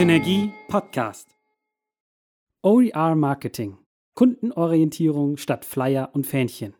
[0.00, 1.36] Synergie Podcast.
[2.62, 3.76] OER Marketing.
[4.14, 6.74] Kundenorientierung statt Flyer und Fähnchen.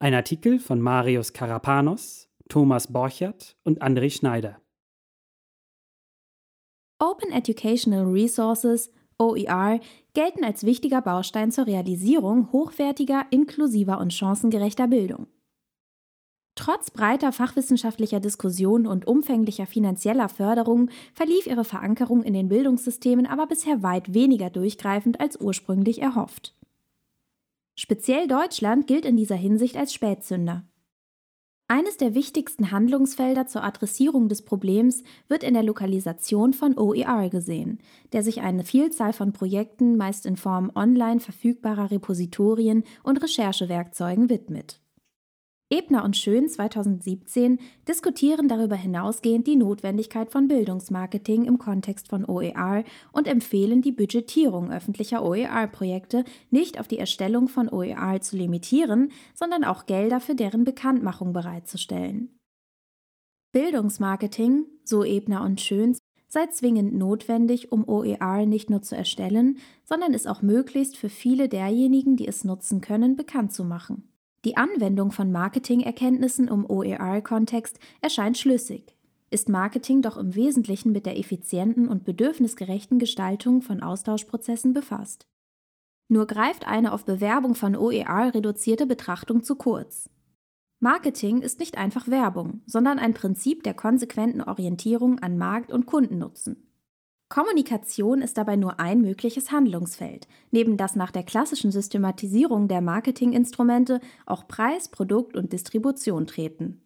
[0.00, 4.60] Ein Artikel von Marius Karapanos, Thomas Borchert und André Schneider.
[6.98, 9.78] Open Educational Resources, OER,
[10.12, 15.28] gelten als wichtiger Baustein zur Realisierung hochwertiger, inklusiver und chancengerechter Bildung.
[16.56, 23.46] Trotz breiter fachwissenschaftlicher Diskussionen und umfänglicher finanzieller Förderung verlief ihre Verankerung in den Bildungssystemen aber
[23.46, 26.54] bisher weit weniger durchgreifend als ursprünglich erhofft.
[27.78, 30.64] Speziell Deutschland gilt in dieser Hinsicht als Spätzünder.
[31.68, 37.80] Eines der wichtigsten Handlungsfelder zur Adressierung des Problems wird in der Lokalisation von OER gesehen,
[38.12, 44.80] der sich eine Vielzahl von Projekten meist in Form online verfügbarer Repositorien und Recherchewerkzeugen widmet.
[45.68, 52.84] Ebner und Schön 2017 diskutieren darüber hinausgehend die Notwendigkeit von Bildungsmarketing im Kontext von OER
[53.10, 59.64] und empfehlen die Budgetierung öffentlicher OER-Projekte nicht auf die Erstellung von OER zu limitieren, sondern
[59.64, 62.38] auch Gelder für deren Bekanntmachung bereitzustellen.
[63.50, 65.96] Bildungsmarketing, so Ebner und Schön,
[66.28, 71.48] sei zwingend notwendig, um OER nicht nur zu erstellen, sondern es auch möglichst für viele
[71.48, 74.12] derjenigen, die es nutzen können, bekannt zu machen.
[74.46, 78.96] Die Anwendung von Marketingerkenntnissen im OER-Kontext erscheint schlüssig.
[79.28, 85.26] Ist Marketing doch im Wesentlichen mit der effizienten und bedürfnisgerechten Gestaltung von Austauschprozessen befasst.
[86.06, 90.08] Nur greift eine auf Bewerbung von OER reduzierte Betrachtung zu kurz.
[90.78, 96.65] Marketing ist nicht einfach Werbung, sondern ein Prinzip der konsequenten Orientierung an Markt- und Kundennutzen.
[97.28, 104.00] Kommunikation ist dabei nur ein mögliches Handlungsfeld, neben das nach der klassischen Systematisierung der Marketinginstrumente
[104.26, 106.82] auch Preis, Produkt und Distribution treten.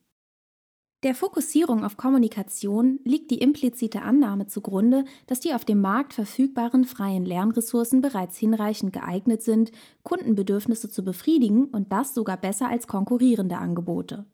[1.03, 6.85] Der Fokussierung auf Kommunikation liegt die implizite Annahme zugrunde, dass die auf dem Markt verfügbaren
[6.85, 9.73] freien Lernressourcen bereits hinreichend geeignet sind,
[10.03, 14.27] Kundenbedürfnisse zu befriedigen und das sogar besser als konkurrierende Angebote.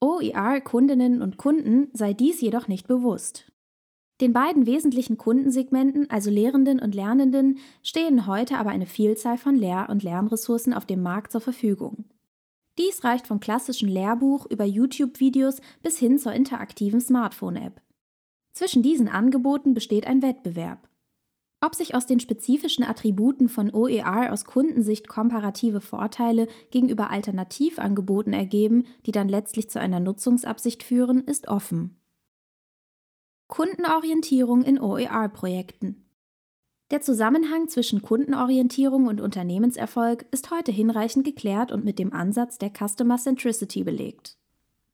[0.00, 3.50] OER-Kundinnen und Kunden sei dies jedoch nicht bewusst.
[4.20, 9.88] Den beiden wesentlichen Kundensegmenten, also Lehrenden und Lernenden, stehen heute aber eine Vielzahl von Lehr-
[9.90, 12.06] und Lernressourcen auf dem Markt zur Verfügung.
[12.78, 17.80] Dies reicht vom klassischen Lehrbuch über YouTube-Videos bis hin zur interaktiven Smartphone-App.
[18.52, 20.88] Zwischen diesen Angeboten besteht ein Wettbewerb.
[21.60, 28.84] Ob sich aus den spezifischen Attributen von OER aus Kundensicht komparative Vorteile gegenüber Alternativangeboten ergeben,
[29.04, 31.95] die dann letztlich zu einer Nutzungsabsicht führen, ist offen.
[33.48, 36.04] Kundenorientierung in OER-Projekten.
[36.90, 42.70] Der Zusammenhang zwischen Kundenorientierung und Unternehmenserfolg ist heute hinreichend geklärt und mit dem Ansatz der
[42.70, 44.36] Customer Centricity belegt.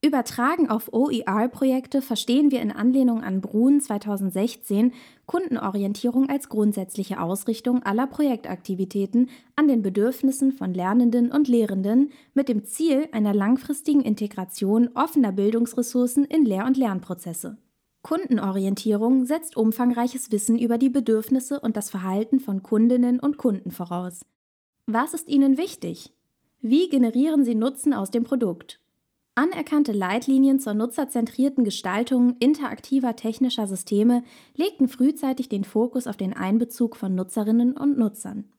[0.05, 4.93] Übertragen auf OER-Projekte verstehen wir in Anlehnung an Brun 2016
[5.25, 12.65] Kundenorientierung als grundsätzliche Ausrichtung aller Projektaktivitäten an den Bedürfnissen von Lernenden und Lehrenden mit dem
[12.65, 17.57] Ziel einer langfristigen Integration offener Bildungsressourcen in Lehr- und Lernprozesse.
[18.03, 24.21] Kundenorientierung setzt umfangreiches Wissen über die Bedürfnisse und das Verhalten von Kundinnen und Kunden voraus.
[24.87, 26.13] Was ist ihnen wichtig?
[26.61, 28.81] Wie generieren sie Nutzen aus dem Produkt?
[29.35, 34.25] Anerkannte Leitlinien zur nutzerzentrierten Gestaltung interaktiver technischer Systeme
[34.55, 38.53] legten frühzeitig den Fokus auf den Einbezug von Nutzerinnen und Nutzern.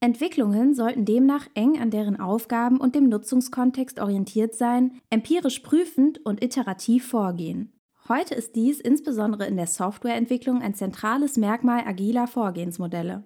[0.00, 6.42] Entwicklungen sollten demnach eng an deren Aufgaben und dem Nutzungskontext orientiert sein, empirisch prüfend und
[6.42, 7.73] iterativ vorgehen.
[8.06, 13.24] Heute ist dies insbesondere in der Softwareentwicklung ein zentrales Merkmal agiler Vorgehensmodelle.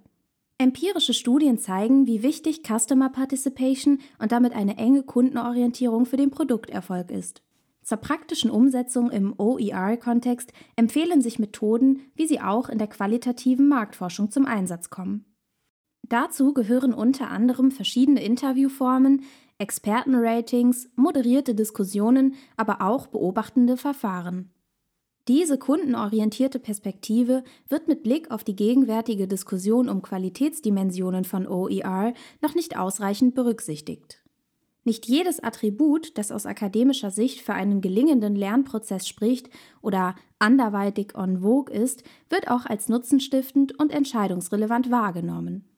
[0.56, 7.10] Empirische Studien zeigen, wie wichtig Customer Participation und damit eine enge Kundenorientierung für den Produkterfolg
[7.10, 7.42] ist.
[7.82, 14.30] Zur praktischen Umsetzung im OER-Kontext empfehlen sich Methoden, wie sie auch in der qualitativen Marktforschung
[14.30, 15.24] zum Einsatz kommen.
[16.08, 19.24] Dazu gehören unter anderem verschiedene Interviewformen,
[19.58, 24.52] Expertenratings, moderierte Diskussionen, aber auch beobachtende Verfahren.
[25.28, 32.54] Diese kundenorientierte Perspektive wird mit Blick auf die gegenwärtige Diskussion um Qualitätsdimensionen von OER noch
[32.54, 34.22] nicht ausreichend berücksichtigt.
[34.84, 39.50] Nicht jedes Attribut, das aus akademischer Sicht für einen gelingenden Lernprozess spricht
[39.82, 45.68] oder anderweitig en vogue ist, wird auch als nutzenstiftend und entscheidungsrelevant wahrgenommen.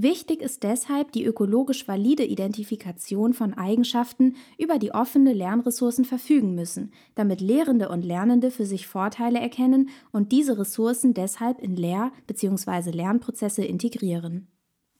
[0.00, 6.92] Wichtig ist deshalb die ökologisch valide Identifikation von Eigenschaften, über die offene Lernressourcen verfügen müssen,
[7.16, 12.92] damit Lehrende und Lernende für sich Vorteile erkennen und diese Ressourcen deshalb in Lehr- bzw.
[12.92, 14.46] Lernprozesse integrieren.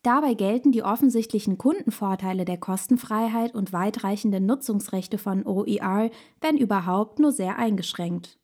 [0.02, 6.10] Dabei gelten die offensichtlichen Kundenvorteile der Kostenfreiheit und weitreichenden Nutzungsrechte von OER,
[6.40, 8.36] wenn überhaupt, nur sehr eingeschränkt.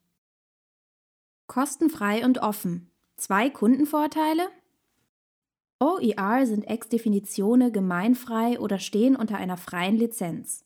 [1.48, 2.92] Kostenfrei und offen.
[3.16, 4.44] Zwei Kundenvorteile?
[5.80, 10.64] OER sind ex definitione gemeinfrei oder stehen unter einer freien Lizenz.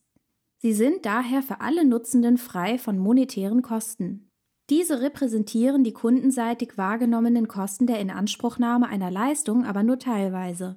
[0.58, 4.28] Sie sind daher für alle Nutzenden frei von monetären Kosten.
[4.70, 10.76] Diese repräsentieren die kundenseitig wahrgenommenen Kosten der Inanspruchnahme einer Leistung aber nur teilweise.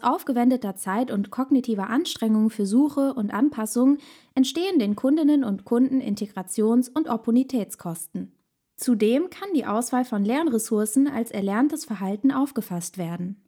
[0.00, 3.98] Aufgewendeter Zeit und kognitiver Anstrengungen für Suche und Anpassung
[4.34, 8.32] entstehen den Kundinnen und Kunden Integrations- und Opportunitätskosten.
[8.76, 13.42] Zudem kann die Auswahl von Lernressourcen als erlerntes Verhalten aufgefasst werden.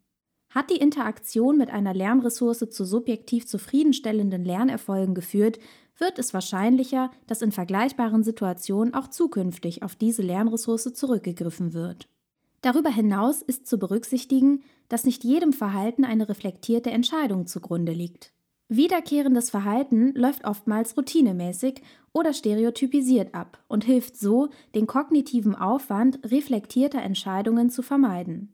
[0.51, 5.61] Hat die Interaktion mit einer Lernressource zu subjektiv zufriedenstellenden Lernerfolgen geführt,
[5.97, 12.09] wird es wahrscheinlicher, dass in vergleichbaren Situationen auch zukünftig auf diese Lernressource zurückgegriffen wird.
[12.63, 18.33] Darüber hinaus ist zu berücksichtigen, dass nicht jedem Verhalten eine reflektierte Entscheidung zugrunde liegt.
[18.69, 21.83] Wiederkehrendes Verhalten läuft oftmals routinemäßig
[22.13, 28.53] oder stereotypisiert ab und hilft so, den kognitiven Aufwand reflektierter Entscheidungen zu vermeiden.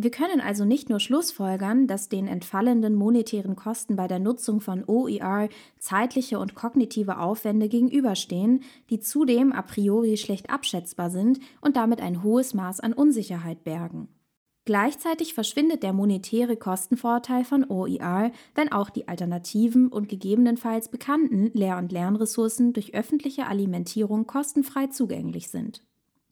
[0.00, 4.84] Wir können also nicht nur schlussfolgern, dass den entfallenden monetären Kosten bei der Nutzung von
[4.86, 5.48] OER
[5.80, 12.22] zeitliche und kognitive Aufwände gegenüberstehen, die zudem a priori schlecht abschätzbar sind und damit ein
[12.22, 14.06] hohes Maß an Unsicherheit bergen.
[14.66, 21.78] Gleichzeitig verschwindet der monetäre Kostenvorteil von OER, wenn auch die alternativen und gegebenenfalls bekannten Lehr-
[21.78, 25.82] und Lernressourcen durch öffentliche Alimentierung kostenfrei zugänglich sind.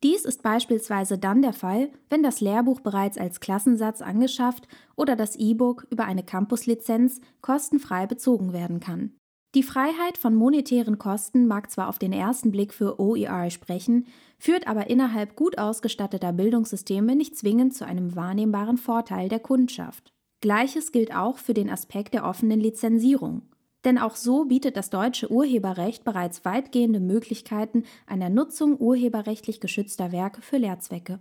[0.07, 5.35] Dies ist beispielsweise dann der Fall, wenn das Lehrbuch bereits als Klassensatz angeschafft oder das
[5.35, 9.17] E-Book über eine Campuslizenz kostenfrei bezogen werden kann.
[9.57, 14.07] Die Freiheit von monetären Kosten mag zwar auf den ersten Blick für OER sprechen,
[14.39, 20.13] führt aber innerhalb gut ausgestatteter Bildungssysteme nicht zwingend zu einem wahrnehmbaren Vorteil der Kundschaft.
[20.41, 23.43] Gleiches gilt auch für den Aspekt der offenen Lizenzierung
[23.87, 30.43] denn auch so bietet das deutsche Urheberrecht bereits weitgehende Möglichkeiten einer Nutzung urheberrechtlich geschützter Werke
[30.43, 31.21] für Lehrzwecke.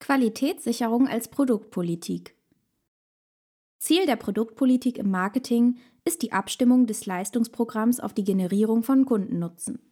[0.00, 2.34] Qualitätssicherung als Produktpolitik
[3.78, 9.89] Ziel der Produktpolitik im Marketing ist die Abstimmung des Leistungsprogramms auf die Generierung von Kundennutzen.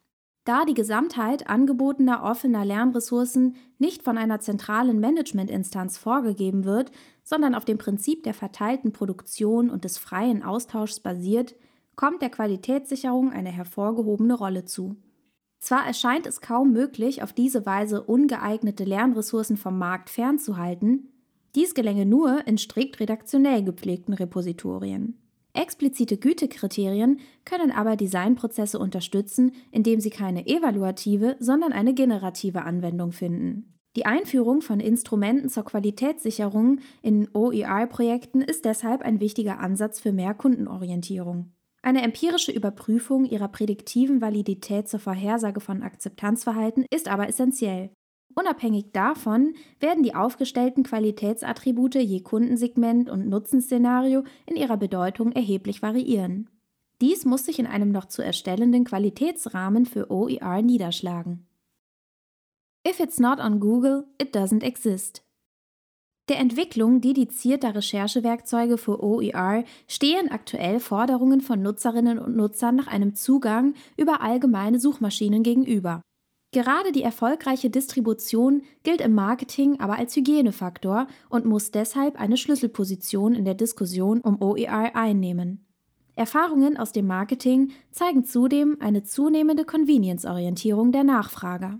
[0.48, 6.90] Da die Gesamtheit angebotener offener Lernressourcen nicht von einer zentralen Managementinstanz vorgegeben wird,
[7.22, 11.54] sondern auf dem Prinzip der verteilten Produktion und des freien Austauschs basiert,
[11.96, 14.96] kommt der Qualitätssicherung eine hervorgehobene Rolle zu.
[15.58, 21.12] Zwar erscheint es kaum möglich, auf diese Weise ungeeignete Lernressourcen vom Markt fernzuhalten,
[21.56, 25.27] dies gelänge nur in strikt redaktionell gepflegten Repositorien.
[25.58, 33.74] Explizite Gütekriterien können aber Designprozesse unterstützen, indem sie keine evaluative, sondern eine generative Anwendung finden.
[33.96, 40.32] Die Einführung von Instrumenten zur Qualitätssicherung in OER-Projekten ist deshalb ein wichtiger Ansatz für mehr
[40.32, 41.52] Kundenorientierung.
[41.82, 47.90] Eine empirische Überprüfung ihrer prädiktiven Validität zur Vorhersage von Akzeptanzverhalten ist aber essentiell.
[48.34, 56.48] Unabhängig davon werden die aufgestellten Qualitätsattribute je Kundensegment und Nutzenszenario in ihrer Bedeutung erheblich variieren.
[57.00, 61.46] Dies muss sich in einem noch zu erstellenden Qualitätsrahmen für OER niederschlagen.
[62.86, 65.22] If it's not on Google, it doesn't exist.
[66.28, 73.14] Der Entwicklung dedizierter Recherchewerkzeuge für OER stehen aktuell Forderungen von Nutzerinnen und Nutzern nach einem
[73.14, 76.02] Zugang über allgemeine Suchmaschinen gegenüber.
[76.50, 83.34] Gerade die erfolgreiche Distribution gilt im Marketing aber als Hygienefaktor und muss deshalb eine Schlüsselposition
[83.34, 85.66] in der Diskussion um OER einnehmen.
[86.16, 91.78] Erfahrungen aus dem Marketing zeigen zudem eine zunehmende Convenience-Orientierung der Nachfrager.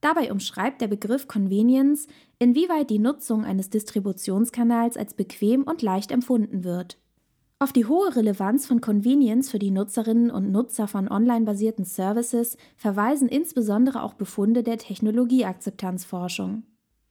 [0.00, 2.06] Dabei umschreibt der Begriff Convenience,
[2.38, 6.98] inwieweit die Nutzung eines Distributionskanals als bequem und leicht empfunden wird.
[7.62, 13.28] Auf die hohe Relevanz von Convenience für die Nutzerinnen und Nutzer von online-basierten Services verweisen
[13.28, 16.62] insbesondere auch Befunde der Technologieakzeptanzforschung.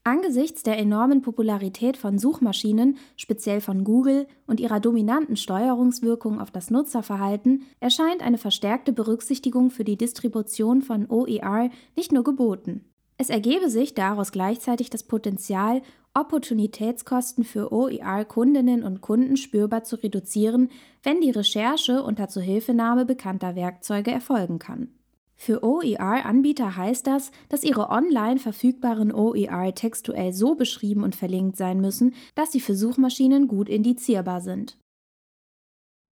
[0.03, 6.71] Angesichts der enormen Popularität von Suchmaschinen, speziell von Google, und ihrer dominanten Steuerungswirkung auf das
[6.71, 12.85] Nutzerverhalten erscheint eine verstärkte Berücksichtigung für die Distribution von OER nicht nur geboten.
[13.21, 15.83] Es ergebe sich daraus gleichzeitig das Potenzial,
[16.19, 20.69] Opportunitätskosten für OER-Kundinnen und Kunden spürbar zu reduzieren,
[21.03, 24.89] wenn die Recherche unter Zuhilfenahme bekannter Werkzeuge erfolgen kann.
[25.35, 31.79] Für OER-Anbieter heißt das, dass ihre online verfügbaren OER textuell so beschrieben und verlinkt sein
[31.79, 34.77] müssen, dass sie für Suchmaschinen gut indizierbar sind.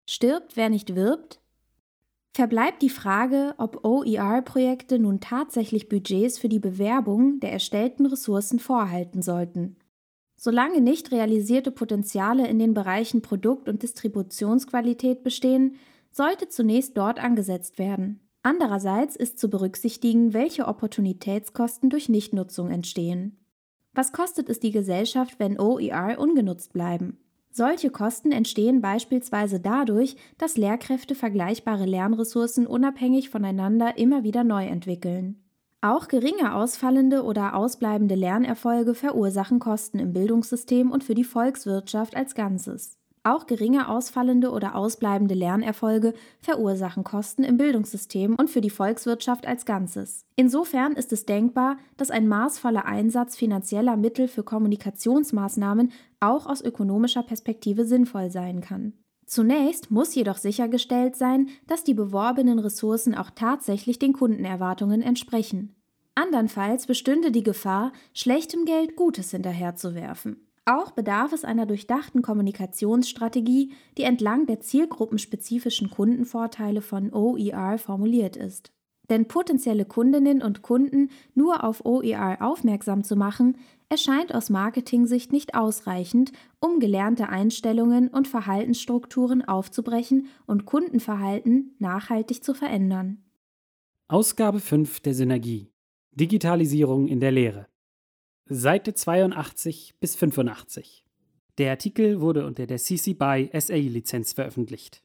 [0.09, 1.41] Stirbt, wer nicht wirbt?
[2.37, 9.23] verbleibt die Frage, ob OER-Projekte nun tatsächlich Budgets für die Bewerbung der erstellten Ressourcen vorhalten
[9.23, 9.77] sollten.
[10.37, 15.77] Solange nicht realisierte Potenziale in den Bereichen Produkt- und Distributionsqualität bestehen,
[16.11, 18.21] sollte zunächst dort angesetzt werden.
[18.43, 23.39] Andererseits ist zu berücksichtigen, welche Opportunitätskosten durch Nichtnutzung entstehen.
[23.93, 27.19] Was kostet es die Gesellschaft, wenn OER ungenutzt bleiben?
[27.51, 35.46] Solche Kosten entstehen beispielsweise dadurch, dass Lehrkräfte vergleichbare Lernressourcen unabhängig voneinander immer wieder neu entwickeln.
[35.83, 42.35] Auch geringe ausfallende oder ausbleibende Lernerfolge verursachen Kosten im Bildungssystem und für die Volkswirtschaft als
[42.35, 42.99] Ganzes.
[43.27, 49.67] Auch geringe ausfallende oder ausbleibende Lernerfolge verursachen Kosten im Bildungssystem und für die Volkswirtschaft als
[49.67, 50.25] Ganzes.
[50.37, 55.91] Insofern ist es denkbar, dass ein maßvoller Einsatz finanzieller Mittel für Kommunikationsmaßnahmen
[56.21, 58.93] auch aus ökonomischer Perspektive sinnvoll sein kann.
[59.27, 65.75] Zunächst muss jedoch sichergestellt sein, dass die beworbenen Ressourcen auch tatsächlich den Kundenerwartungen entsprechen.
[66.15, 70.47] Andernfalls bestünde die Gefahr, schlechtem Geld Gutes hinterherzuwerfen.
[70.65, 78.73] Auch bedarf es einer durchdachten Kommunikationsstrategie, die entlang der zielgruppenspezifischen Kundenvorteile von OER formuliert ist.
[79.11, 85.55] Denn potenzielle Kundinnen und Kunden nur auf OER aufmerksam zu machen, erscheint aus Marketing-Sicht nicht
[85.55, 93.25] ausreichend, um gelernte Einstellungen und Verhaltensstrukturen aufzubrechen und Kundenverhalten nachhaltig zu verändern.
[94.09, 95.71] Ausgabe 5 der Synergie
[96.13, 97.67] Digitalisierung in der Lehre.
[98.47, 101.05] Seite 82 bis 85.
[101.59, 105.03] Der Artikel wurde unter der CC BY SA Lizenz veröffentlicht.